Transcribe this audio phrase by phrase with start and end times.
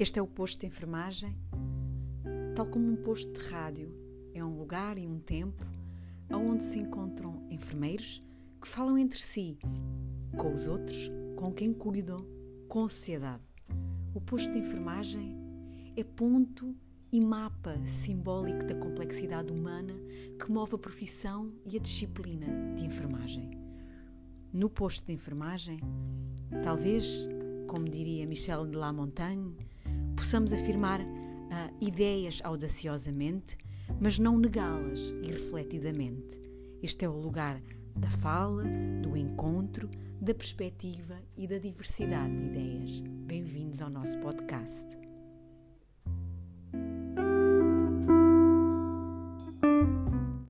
[0.00, 1.36] Este é o posto de enfermagem,
[2.56, 3.94] tal como um posto de rádio.
[4.32, 5.62] É um lugar e um tempo
[6.32, 8.22] onde se encontram enfermeiros
[8.62, 9.58] que falam entre si,
[10.38, 12.24] com os outros, com quem cuidam,
[12.66, 13.42] com a sociedade.
[14.14, 15.36] O posto de enfermagem
[15.94, 16.74] é ponto
[17.12, 19.92] e mapa simbólico da complexidade humana
[20.42, 23.50] que move a profissão e a disciplina de enfermagem.
[24.50, 25.78] No posto de enfermagem,
[26.64, 27.28] talvez,
[27.66, 29.54] como diria Michel de La Montagne,
[30.20, 31.06] possamos afirmar uh,
[31.80, 33.56] ideias audaciosamente,
[33.98, 36.38] mas não negá-las irrefletidamente.
[36.82, 37.58] Este é o lugar
[37.96, 38.64] da fala,
[39.00, 39.88] do encontro,
[40.20, 43.00] da perspectiva e da diversidade de ideias.
[43.00, 44.99] Bem-vindos ao nosso podcast.